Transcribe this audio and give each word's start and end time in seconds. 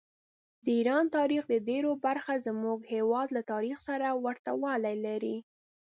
د 0.63 0.65
ایران 0.77 1.05
تاریخ 1.17 1.43
ډېره 1.69 1.91
برخه 2.05 2.33
زموږ 2.47 2.77
د 2.81 2.85
هېواد 2.95 3.27
له 3.35 3.41
تاریخ 3.51 3.77
سره 3.87 4.07
ورته 4.25 4.51
والي 4.63 4.95
لري. 5.05 5.37